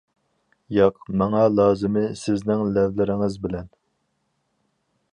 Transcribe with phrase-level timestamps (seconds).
[0.75, 3.73] -ياق، ماڭا لازىمى سىزنىڭ لەۋلىرىڭىز بىلەن.